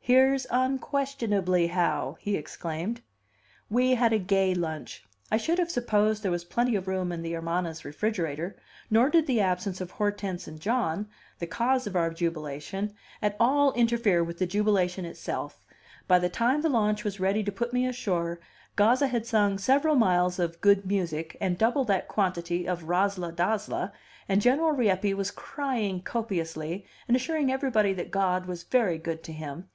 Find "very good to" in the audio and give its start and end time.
28.64-29.32